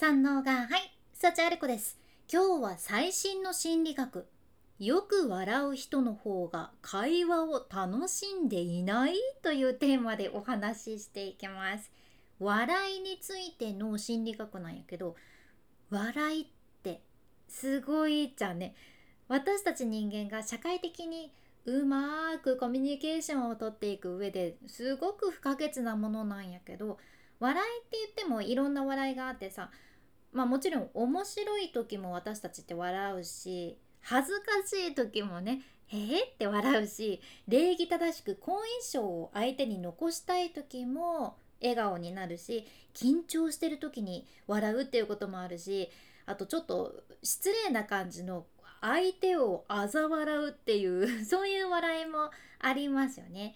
[0.00, 0.96] 三能がはい。
[1.12, 1.98] 幸あれ子です。
[2.32, 4.26] 今日は最新の心理学。
[4.78, 9.16] よく笑う人の方が会話を楽しんでいない？
[9.42, 11.90] というテーマでお話ししていきます。
[12.38, 15.16] 笑いについての心理学なんやけど
[15.90, 16.46] 笑いっ
[16.82, 17.02] て
[17.46, 18.74] すごいじゃんね。
[19.28, 21.30] 私たち人間が社会的に
[21.66, 26.96] うまくコミュニケーションをとっていく上ですごく不可欠なものなんやけど
[27.38, 29.70] 笑いって言ってもいろんな笑いがあってさ
[30.32, 45.90] まあもちろん面白い時も私たちって笑うし恥ずかしい時もね「えー?」って笑うし礼儀正しく好印象を相手に残したい時も笑顔になるし緊張してる時に笑うっていうこともあるし
[46.26, 48.46] あとちょっと失礼な感じの
[48.80, 53.54] 相手を嘲笑うっていう そういう笑いもありますよね。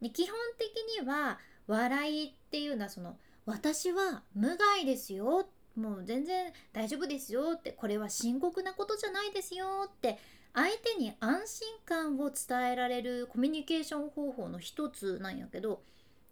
[0.00, 10.18] で基本的には笑いっていうのはその私は無害ですよもう全然大丈夫ですよってこれは深刻なことじゃないですよって
[10.52, 15.82] 相手に安心感を伝えられるコミュニケーション方法の一つなんやけど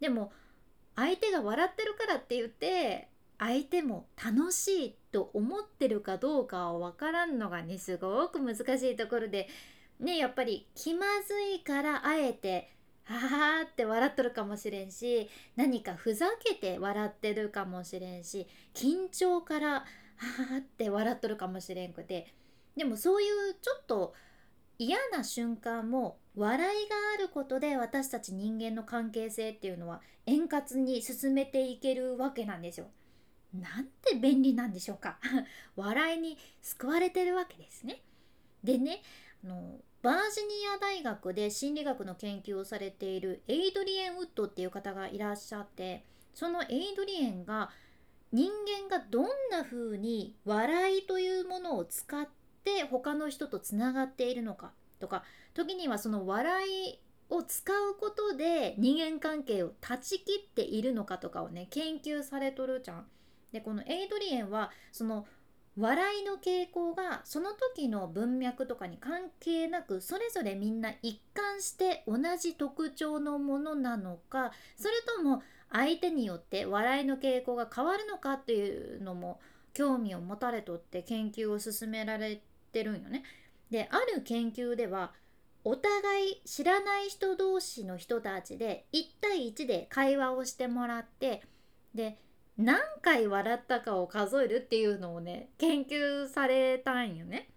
[0.01, 0.33] でも
[0.95, 9.49] 相手が笑ってるからって言って相手も楽しいと思ってるかどうかは分からんのがねすごく難しいところで
[9.99, 12.71] ねやっぱり気まずいからあえて
[13.13, 19.85] ははって笑っとるかもしれんし何かふざけて笑ってるかもしれんし緊張からは
[20.51, 22.33] はって笑っとるかもしれんくて
[22.77, 24.15] でもそういうちょっと
[24.79, 32.87] 嫌な瞬間も笑いがあることで私たち人間の関係性っていうのは円滑に進めていけるわけなんですよ。
[33.53, 35.19] なんて便利なんでしょうか
[35.77, 38.03] 笑いに救われてるわけですね。
[38.65, 39.03] でね
[39.45, 47.71] あのバージニア大学で心理学の研究をされているエイドリエン・ウッドっていう方がいらっしゃってそのエイドリエンが
[48.33, 48.51] 人
[48.89, 52.27] 間がどんな風に笑いというものを使っ
[52.65, 55.23] て他の人とつながっているのかとか
[55.55, 56.99] 時にはその笑い
[57.31, 63.07] を使うことで人間関係を断ち切っているのかとかをね研究されとるじゃん。
[63.53, 65.27] でこのエイドリエンはその
[65.79, 79.41] 笑いの傾向がその時の文脈とかに関係なくそれぞれみんな一貫して同じ特徴のものなのかそれとも相手によって笑いの傾向が変わるのかっていうのも
[79.73, 83.23] 興味を持たれとって研究を進められてるんよね。
[83.71, 85.13] である研究では
[85.65, 91.43] お互い知らない人同士の人たちで1対1で会話をしてもらって
[91.95, 92.19] で
[92.59, 97.49] 何回笑ったかを数えるっていうのをね研究されたんよね。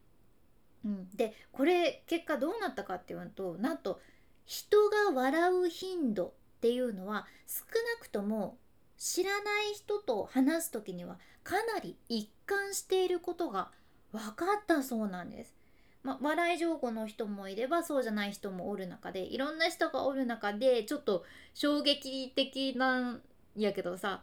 [0.86, 4.00] うん、でこれ結果どうなったかっていうとなんと
[4.46, 7.64] 人が笑う頻度っていうのは少
[7.98, 8.58] なくとも
[8.98, 9.38] 知らな
[9.70, 13.72] い人と話す時にはかなり一貫していることが
[14.12, 15.56] 分かったそうなんです。
[16.04, 23.22] まあ笑い上手の人もいればそうじゃない人もおる中でいろんな人がおる中でちょっと衝撃的なん
[23.56, 24.22] やけどさ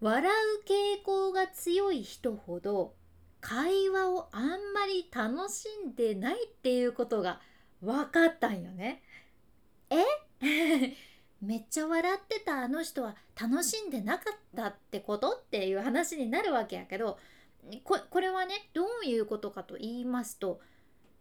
[0.00, 2.94] 笑う傾向が強い人ほど
[3.40, 7.40] 会話をあんまり楽しんでないっていうことが
[7.80, 9.02] 分かったんよね。
[9.90, 9.96] え？
[11.40, 17.18] めっちゃ笑ってたあの人は楽しんでなかったってことっていう話になるわけやけど
[17.84, 20.60] ここれはねどういうことかと言いますと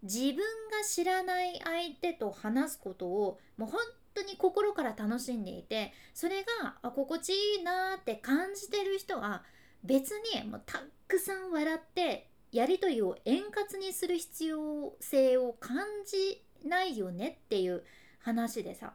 [0.01, 3.79] 自分が知らない相手と話すことをもう本
[4.17, 9.43] 当に心から楽しんでいてそれがあ心地いいなって感じてる人は
[9.83, 17.83] 別にもうたくさん笑ってやり取りを円滑にする必要性を感じないよねっていう
[18.19, 18.93] 話でさ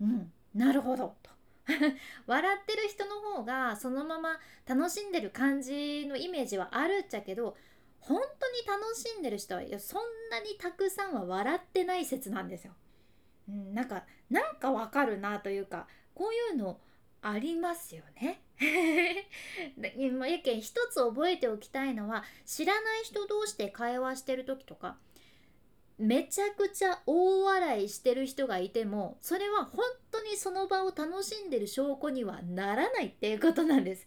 [0.00, 1.30] うんなるほどと
[2.26, 7.56] 笑ってる人の方がそのまま楽しんでる感じのイメージはあるっちゃけど
[8.00, 12.72] 本当に楽しんでる人はいやそんなにたくさんは笑ってない説なんですよ。
[13.50, 16.78] うん、なんかなんかわかるなというかこういうの
[17.22, 18.40] ありますよね。
[20.26, 24.96] やけん一つ覚えておきたいのは知らない人同士で会話してる時とか
[25.98, 34.06] めちゃくちゃ大笑いしてる人がいてもそれは本当にその場を楽しんでる証拠にはならないっていうことなんです。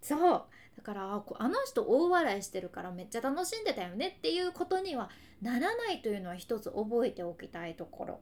[0.00, 0.42] そう
[0.76, 5.10] だからあの人大笑いしてるからめっちゃ楽しんでたよねっていうことには
[5.42, 8.20] ならないというのは一つ覚えておきたいところ。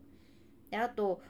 [0.71, 1.21] であと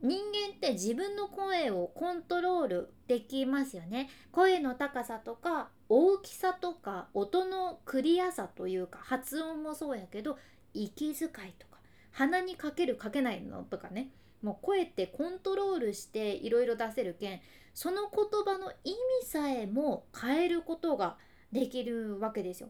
[0.00, 10.38] 人間って自分の声をコントロールできますよね声の高さとか大きさとか音のクリアさというか発音もそうやけど
[10.74, 11.78] 息遣いとか
[12.10, 14.10] 鼻にかけるかけないのとかね
[14.42, 17.40] もう声ってコントロールしていろいろ出せるけん
[17.72, 18.90] その言葉の意
[19.22, 21.16] 味さえも変えることが
[21.50, 22.68] できるわけですよ。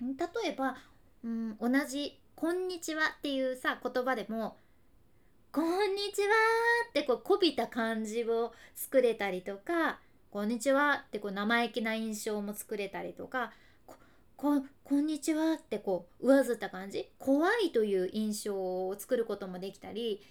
[0.00, 0.76] 例えば、
[1.22, 4.56] うん、同じ「こんにちは」っていうさ言葉でも
[5.52, 6.28] 「こんにちは」
[6.88, 10.00] ってこうこびた感じを作れたりとか
[10.32, 13.52] 「こんにちは」ってこう生意気な印象も作れたりとか
[14.38, 20.22] ここんにちはってこう上ずった感じ怖いという印象を作ることもできたり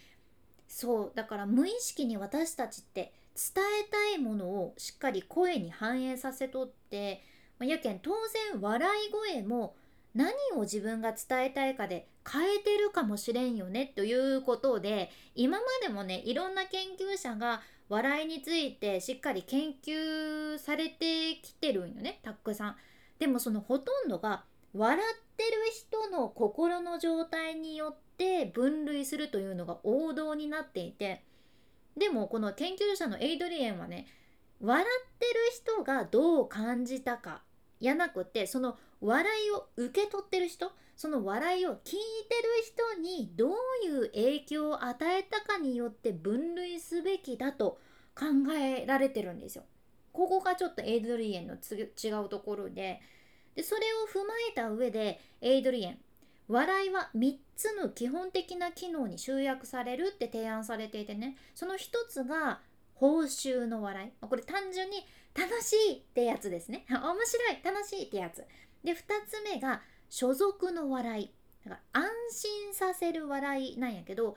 [0.67, 7.21] そうだから無意識に私たちって伝えたいものをしっかり声に反映させとって
[7.59, 8.09] やけん当
[8.51, 9.75] 然笑い声も
[10.15, 22.75] 何を自分が伝えたいかで変えてるかもしれんよねということで今までもねいろんな研究者が笑いについてしっかり研究されてきてるんよねたくさん。
[23.19, 31.23] でもそのほとんどが笑ってる人の心の状態によって分類するというのが王道になっていて
[31.97, 34.07] でもこの研究者のエイドリエンはね
[34.61, 34.87] 笑っ
[35.19, 37.41] てる人がどう感じたか
[37.79, 41.99] やなくてその笑いを受け取ってる人その笑いを聞いてる
[42.95, 43.51] 人にどう
[43.85, 47.79] いう影響を与えたかによって分類すべきだと
[48.15, 49.63] 考えられてるんですよ。
[50.13, 53.01] ここがちょっとエイドリエンの違うところで。
[53.55, 55.97] でそれを踏まえた上でエイドリエン
[56.47, 61.37] 笑いは3つの基本的な機能に集約されるって提案されていてね。
[61.55, 61.77] その1
[62.09, 62.59] つが
[62.93, 64.11] 報酬の笑い。
[64.25, 66.85] これ単純に楽しいってやつですね。
[66.91, 68.43] 面白い楽しいってやつ。
[68.83, 68.95] で2
[69.27, 71.31] つ目が所属の笑い
[71.63, 74.35] だから安心させる笑いなんやけど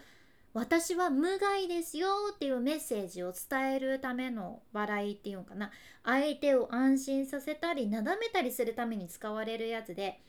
[0.52, 5.72] 私は無害ですよっていうメッセージを伝えるための笑いっていうのかな
[6.04, 10.20] 相手を安心させたりなだめたりするために使われるやつで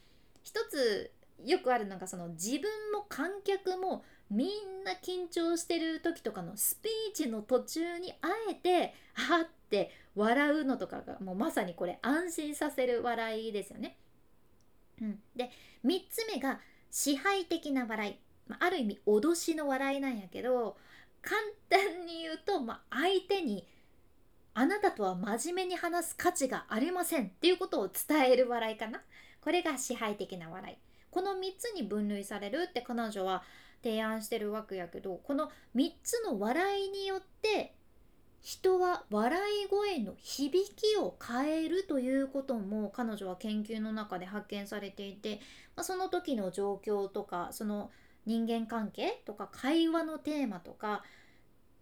[0.44, 1.12] 一つ
[1.44, 13.97] よくあるのがその自分も観客もみんな緊張してる時とかのスピーチの途中にあえてはって笑うのとかがもうまさにこれ安心させる笑いですよね。
[15.01, 15.51] うん、で
[15.86, 16.59] 3つ目が
[16.92, 18.15] 支配的な笑い。
[18.47, 20.77] まあ、ある意味脅しの笑いなんやけど
[21.24, 23.68] 簡単に言うと、まあ、相手に
[24.53, 27.25] あなたとは真面目に話す価値がありません。
[27.25, 29.01] っていうことを伝える笑いかな。
[29.42, 30.77] これが支配的な笑い。
[31.12, 33.44] この3つに分類されるって彼女は
[33.83, 37.75] 提案してるわけやけどこの3つの笑いによって
[38.45, 45.39] 人は笑い声の響きを変えるということも彼女は研究の中で発見されていて、
[45.75, 47.89] まあ、その時の状況とかその
[48.27, 51.01] 人間関係とか会話のテーマとか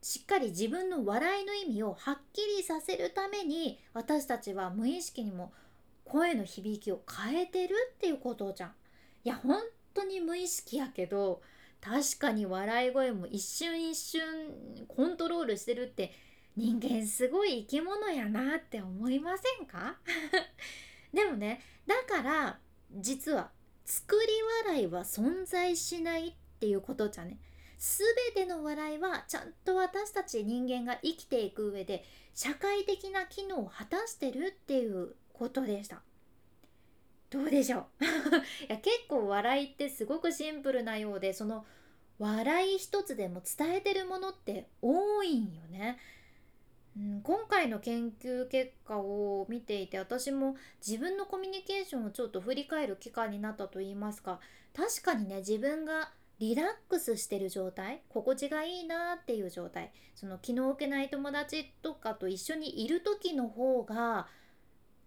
[0.02, 5.52] しっかり自分の笑いの意味をはっきりさせるために私たちは無意識にも
[6.06, 8.70] 声の響きを変えてるっていうことじゃん。
[9.26, 9.60] いや本
[9.94, 11.42] 当に無意識やけど
[11.82, 14.22] 確かに笑い声も一瞬一瞬
[14.88, 16.14] コントロールしてるって
[16.56, 19.98] 人間すごい生き物やなって思いませんか？
[21.14, 22.60] でもねだから
[22.92, 23.52] 実は
[23.86, 24.28] 作り
[24.68, 27.38] 笑いは存在しないっていうことじゃね。
[27.80, 36.02] 全ての笑いはちゃんと私たち人間が生きていく上で社会的な機能を果たしてるっていうことでした。
[37.30, 38.06] どうでしょう？
[38.66, 41.66] いや結構笑いってすごくシンプルなようでその
[42.20, 45.98] 笑い一つでも伝えてるものって多いんよね。
[46.96, 50.56] うん、今回の研究結果を見ていて私も
[50.86, 54.40] 自分のコミュニケーションをちょっと振り返る期間になったと言いますか
[54.76, 64.28] 確かにね自分がリラックスしてる状態心地がいいなっていう状態その気の置けない友達とかと一緒にいる時の方が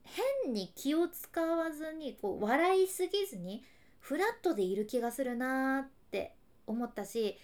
[0.05, 3.63] 変に気を使わずにこう笑いすぎずに
[4.01, 6.35] フラットでいる気がするなって
[6.67, 7.37] 思ったし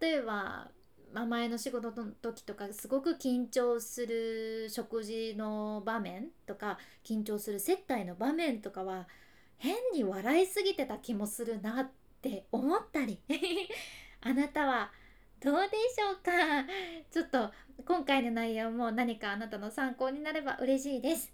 [0.00, 0.70] 例えば
[1.14, 9.06] ま、前の仕事の時とかすごく緊張する食事の場面とか緊張する接待の場面とかは
[9.56, 11.90] 変に笑いすぎてた気もするなっ
[12.20, 13.20] て思ったり。
[14.20, 14.90] あなたは
[15.40, 16.32] どうでしょうか？
[17.10, 17.50] ちょっと
[17.84, 21.32] 今回の内容も何かあなたの参考になれば嬉しいです。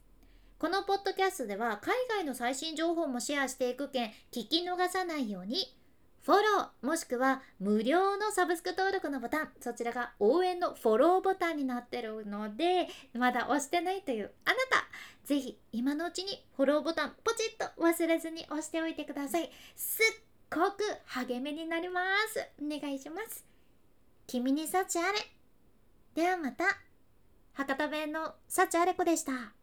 [0.59, 5.75] このポッドキャストでは海外の最新情報もシェアしていくけん聞き逃さないように
[6.23, 14.81] フォローもしくは無料のサブスク登録のボタンそちらが応援のフォローボタンになってるのでまだ押してないというあなた
[15.31, 19.49] ぜひ今のうちにフォローボタンポチッと忘れずに押しておいてください。
[19.77, 22.01] すっごく励みになりま
[22.33, 22.45] す。
[22.61, 23.47] お願いします。
[24.27, 25.19] 君に幸あれ。
[26.17, 26.65] ではまた。
[27.53, 29.60] 博多弁の幸あれ子でした